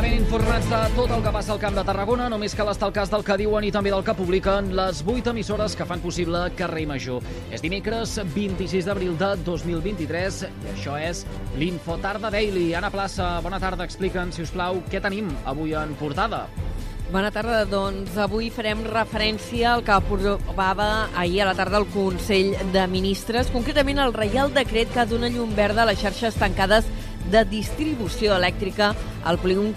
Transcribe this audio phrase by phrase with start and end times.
[0.00, 3.10] informats de tot el que passa al Camp de Tarragona, només cal estar al cas
[3.12, 6.86] del que diuen i també del que publiquen les 8 emissores que fan possible Carrer
[6.88, 7.20] Major.
[7.52, 11.26] És dimecres 26 d'abril de 2023 i això és
[11.60, 12.72] l'Infotarda Daily.
[12.72, 13.84] Anna Plaça, bona tarda.
[13.84, 16.46] Explica'ns, si us plau, què tenim avui en portada.
[17.12, 22.54] Bona tarda, doncs avui farem referència al que aprovava ahir a la tarda el Consell
[22.72, 26.88] de Ministres, concretament el Reial Decret que dona llum verda a les xarxes tancades
[27.30, 28.92] de distribució elèctrica
[29.24, 29.72] al polígon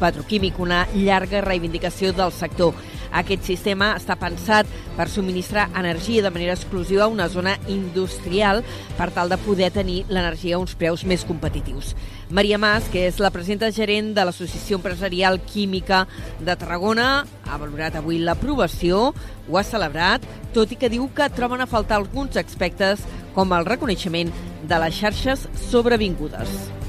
[0.00, 2.74] petroquímic, una llarga reivindicació del sector.
[3.10, 8.62] Aquest sistema està pensat per subministrar energia de manera exclusiva a una zona industrial
[8.98, 11.96] per tal de poder tenir l'energia a uns preus més competitius.
[12.30, 16.04] Maria Mas, que és la presidenta gerent de l'Associació Empresarial Química
[16.38, 19.08] de Tarragona, ha valorat avui l'aprovació,
[19.48, 20.22] ho ha celebrat,
[20.54, 23.02] tot i que diu que troben a faltar alguns aspectes
[23.34, 24.30] com el reconeixement
[24.70, 26.79] de les xarxes sobrevingudes.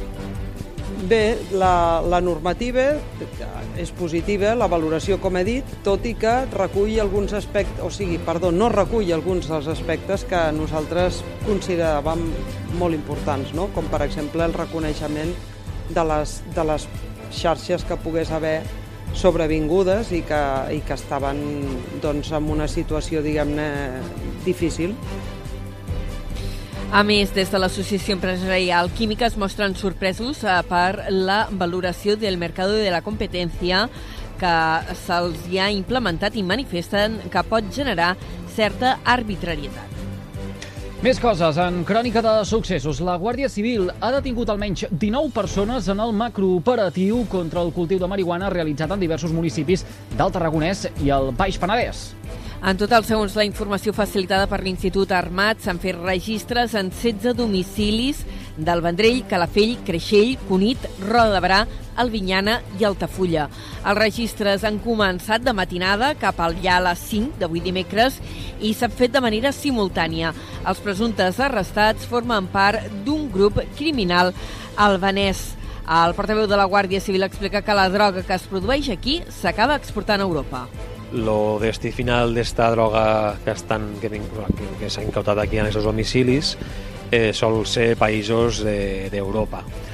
[1.09, 2.83] Bé, la, la normativa
[3.81, 8.19] és positiva, la valoració, com he dit, tot i que recull alguns aspectes, o sigui,
[8.21, 12.21] perdó, no recull alguns dels aspectes que nosaltres consideràvem
[12.77, 13.71] molt importants, no?
[13.73, 15.33] com per exemple el reconeixement
[15.89, 16.85] de les, de les
[17.33, 18.59] xarxes que pogués haver
[19.17, 20.43] sobrevingudes i que,
[20.75, 21.41] i que estaven
[22.03, 23.67] doncs, en una situació, diguem-ne,
[24.45, 24.93] difícil
[26.91, 32.35] a més, des de l'Associació Empresarial Química es mostren sorpresos eh, per la valoració del
[32.37, 33.85] mercat de la competència
[34.41, 34.55] que
[35.05, 38.15] se'ls ha implementat i manifesten que pot generar
[38.57, 39.97] certa arbitrarietat.
[41.01, 41.57] Més coses.
[41.57, 47.23] En crònica de successos, la Guàrdia Civil ha detingut almenys 19 persones en el macrooperatiu
[47.31, 52.09] contra el cultiu de marihuana realitzat en diversos municipis del Tarragonès i el Baix Penedès.
[52.61, 58.19] En total, segons la informació facilitada per l'Institut Armat, s'han fet registres en 16 domicilis
[58.53, 61.57] del Vendrell, Calafell, Creixell, Cunit, Roda de Brà,
[62.03, 63.47] Albinyana i Altafulla.
[63.81, 68.21] Els registres han començat de matinada cap al ja a les 5 d'avui dimecres
[68.61, 70.29] i s'han fet de manera simultània.
[70.61, 74.35] Els presumptes arrestats formen part d'un grup criminal
[74.77, 75.55] albanès.
[75.89, 79.81] El portaveu de la Guàrdia Civil explica que la droga que es produeix aquí s'acaba
[79.81, 80.67] exportant a Europa
[81.13, 84.09] lo destí final d'esta droga que, estan, que,
[84.79, 86.55] que s'ha incautat aquí en aquests domicilis
[87.11, 89.63] eh, sol ser països d'Europa.
[89.65, 89.89] De,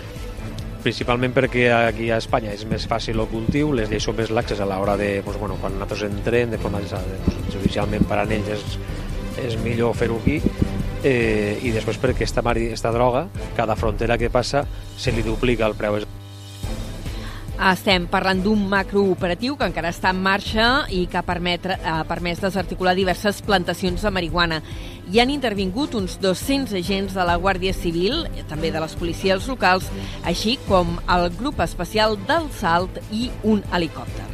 [0.88, 4.62] principalment perquè aquí a Espanya és més fàcil el cultiu, les lleis són més laxes
[4.62, 8.54] a l'hora de, doncs, bueno, quan nosaltres entrem, de forma doncs, judicialment per a ells
[8.56, 8.78] és,
[9.50, 10.40] és millor fer-ho aquí,
[11.04, 14.66] eh, i després perquè esta, esta droga, cada frontera que passa,
[14.98, 16.00] se li duplica el preu.
[17.58, 22.38] Estem parlant d'un macrooperatiu que encara està en marxa i que ha, permet, ha permès
[22.44, 24.60] desarticular diverses plantacions de marihuana.
[25.10, 29.90] Hi han intervingut uns 200 agents de la Guàrdia Civil, també de les policies locals,
[30.24, 34.30] així com el grup especial del Salt i un helicòpter.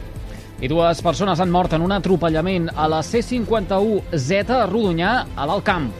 [0.59, 5.63] I dues persones han mort en un atropellament a la C51Z a Rodonyà, a l'Alt
[5.63, 5.93] Camp.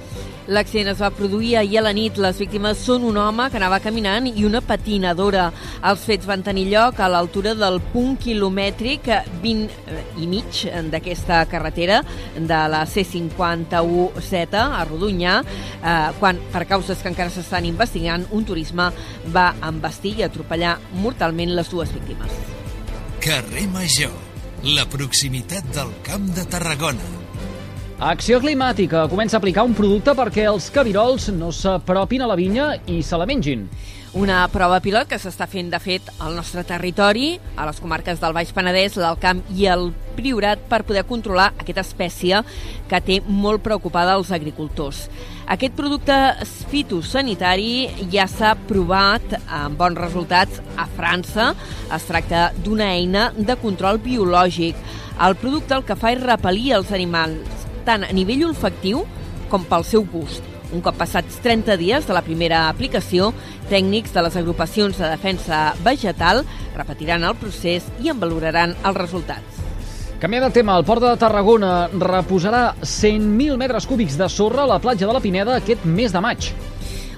[0.51, 2.17] L'accident es va produir ahir a la nit.
[2.19, 5.45] Les víctimes són un home que anava caminant i una patinadora.
[5.87, 9.07] Els fets van tenir lloc a l'altura del punt quilomètric
[9.43, 12.01] 20 eh, i mig d'aquesta carretera
[12.35, 15.39] de la C51Z a Rodonyà,
[15.79, 18.91] eh, quan, per causes que encara s'estan investigant, un turisme
[19.31, 22.35] va embestir i atropellar mortalment les dues víctimes.
[23.23, 24.11] Carrer Major,
[24.75, 27.22] la proximitat del Camp de Tarragona.
[28.01, 32.73] Acció Climàtica comença a aplicar un producte perquè els cabirols no s'apropin a la vinya
[32.89, 33.67] i se la mengin.
[34.13, 38.35] Una prova pilot que s'està fent, de fet, al nostre territori, a les comarques del
[38.35, 39.87] Baix Penedès, l'Alt Camp i el
[40.17, 42.43] Priorat, per poder controlar aquesta espècie
[42.89, 45.07] que té molt preocupada els agricultors.
[45.49, 46.13] Aquest producte
[46.69, 51.53] fitosanitari ja s'ha provat amb bons resultats a França.
[51.89, 54.77] Es tracta d'una eina de control biològic.
[55.25, 59.03] El producte el que fa és repel·lir els animals tant a nivell olfactiu
[59.51, 60.43] com pel seu gust.
[60.73, 63.29] Un cop passats 30 dies de la primera aplicació,
[63.69, 66.41] tècnics de les agrupacions de defensa vegetal
[66.73, 69.61] repetiran el procés i en valoraran els resultats.
[70.23, 74.79] Canviant de tema, el Port de Tarragona reposarà 100.000 metres cúbics de sorra a la
[74.79, 76.47] platja de la Pineda aquest mes de maig.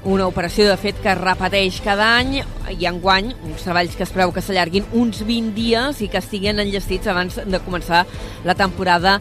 [0.06, 2.40] Una operació, de fet, que es repeteix cada any
[2.74, 6.62] i enguany uns treballs que es preveu que s'allarguin uns 20 dies i que estiguin
[6.62, 8.04] enllestits abans de començar
[8.46, 9.16] la temporada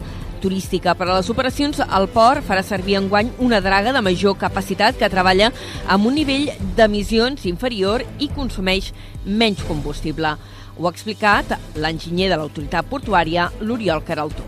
[0.45, 0.93] turística.
[0.93, 5.09] Per a les operacions, el port farà servir enguany una draga de major capacitat que
[5.09, 5.49] treballa
[5.89, 8.91] amb un nivell d'emissions inferior i consumeix
[9.25, 10.35] menys combustible.
[10.75, 14.45] Ho ha explicat l'enginyer de l'autoritat portuària, l'Oriol Caraltó.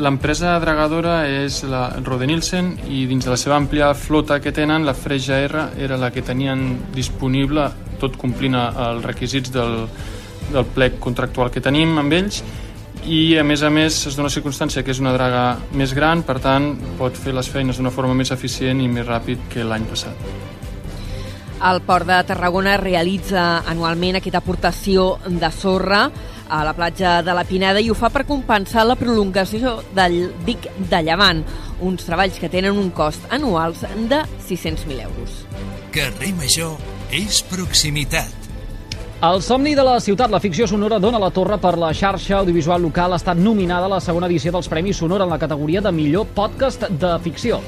[0.00, 4.94] L'empresa dragadora és la Rodenilsen i dins de la seva àmplia flota que tenen, la
[4.96, 7.66] Freja R era la que tenien disponible,
[8.00, 9.82] tot complint els requisits del,
[10.54, 12.40] del plec contractual que tenim amb ells
[13.06, 15.44] i a més a més es dona circumstància que és una draga
[15.76, 19.48] més gran, per tant pot fer les feines d'una forma més eficient i més ràpid
[19.52, 20.26] que l'any passat.
[21.60, 26.06] El Port de Tarragona realitza anualment aquesta aportació de sorra
[26.50, 30.66] a la platja de la Pineda i ho fa per compensar la prolongació del dic
[30.90, 31.44] de Llevant,
[31.84, 35.44] uns treballs que tenen un cost anuals de 600.000 euros.
[35.94, 36.76] Carrer Major
[37.12, 38.39] és proximitat.
[39.20, 42.80] El somni de la ciutat, la ficció sonora, dona la torre per la xarxa audiovisual
[42.80, 43.12] local.
[43.12, 46.24] Ha estat nominada a la segona edició dels Premis Sonora en la categoria de millor
[46.32, 47.58] podcast de ficció.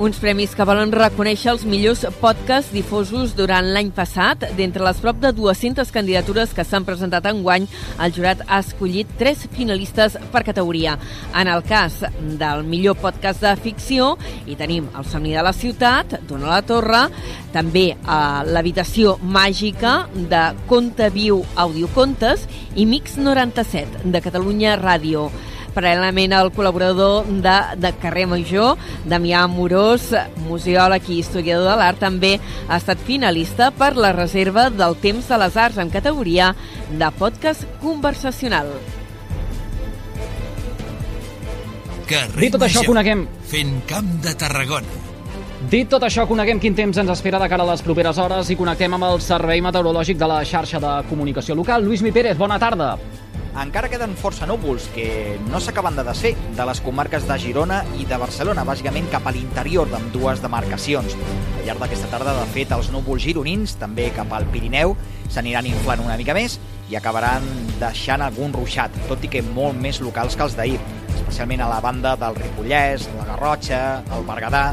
[0.00, 4.46] Uns premis que volen reconèixer els millors podcasts difosos durant l'any passat.
[4.56, 7.66] D'entre les prop de 200 candidatures que s'han presentat en guany,
[8.00, 10.96] el jurat ha escollit tres finalistes per categoria.
[11.36, 11.98] En el cas
[12.40, 14.14] del millor podcast de ficció,
[14.48, 17.04] hi tenim El somni de la ciutat, Dona la Torre,
[17.52, 25.28] també a l'habitació màgica de Conte Viu Audiocontes i Mix 97 de Catalunya Ràdio.
[25.74, 28.78] Paral·lelament al col·laborador de, de Carrer Major,
[29.08, 30.10] Damià Morós,
[30.46, 32.36] museòleg i historiador de l'art, també
[32.68, 36.54] ha estat finalista per la reserva del Temps de les Arts en categoria
[36.90, 38.72] de podcast conversacional.
[42.10, 44.98] Carrer Dit tot això, Major, coneguem Fent camp de Tarragona.
[45.70, 48.56] Dit tot això, coneguem quin temps ens espera de cara a les properes hores i
[48.56, 51.84] connectem amb el Servei Meteorològic de la xarxa de comunicació local.
[51.84, 52.94] Lluís Mi Pérez, bona tarda.
[53.58, 58.06] Encara queden força núvols que no s'acaben de desfer de les comarques de Girona i
[58.06, 61.16] de Barcelona, bàsicament cap a l'interior d'ambdues demarcacions.
[61.58, 64.94] Al llarg d'aquesta tarda, de fet, els núvols gironins, també cap al Pirineu,
[65.30, 66.58] s'aniran inflant una mica més
[66.90, 67.46] i acabaran
[67.80, 70.78] deixant algun ruixat, tot i que molt més locals que els d'ahir,
[71.16, 73.82] especialment a la banda del Ripollès, la Garrotxa,
[74.16, 74.64] el Berguedà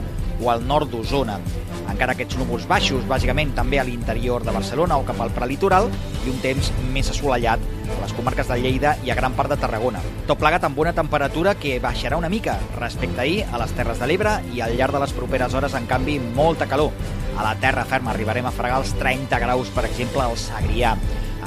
[0.41, 1.41] o al nord d'Osona.
[1.87, 5.89] Encara aquests núvols baixos, bàsicament també a l'interior de Barcelona o cap al prelitoral,
[6.25, 9.59] i un temps més assolellat a les comarques de Lleida i a gran part de
[9.61, 10.01] Tarragona.
[10.27, 14.01] Tot plegat amb una temperatura que baixarà una mica respecte a ahir a les Terres
[14.01, 16.91] de l'Ebre i al llarg de les properes hores, en canvi, molta calor.
[17.37, 20.95] A la terra ferma arribarem a fregar els 30 graus, per exemple, al Segrià.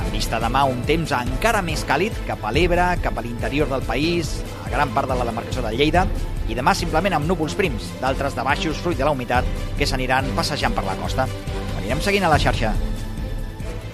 [0.00, 3.82] En vista demà, un temps encara més càlid cap a l'Ebre, cap a l'interior del
[3.84, 4.38] país,
[4.70, 6.06] gran part de la demarcació de Lleida,
[6.48, 9.46] i demà simplement amb núvols prims, d'altres de baixos fruit de la humitat
[9.78, 11.28] que s'aniran passejant per la costa.
[11.78, 12.74] Anirem seguint a la xarxa.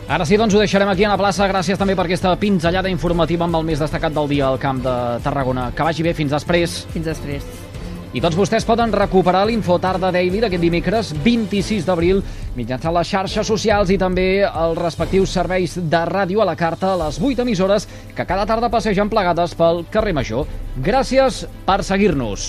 [0.06, 1.48] Ara sí, doncs ho deixarem aquí a la plaça.
[1.50, 4.92] Gràcies també per aquesta pinzellada informativa amb el més destacat del dia al Camp de
[5.24, 5.72] Tarragona.
[5.74, 6.84] Que vagi bé, fins després.
[6.92, 7.42] Fins després.
[8.14, 12.22] I tots vostès poden recuperar l'Infotarda Daily d'aquest dimecres 26 d'abril
[12.56, 17.00] mitjançant les xarxes socials i també els respectius serveis de ràdio a la carta a
[17.02, 20.46] les 8 emissores que cada tarda passegen plegades pel carrer Major.
[20.76, 22.42] Gràcies per seguir-nos.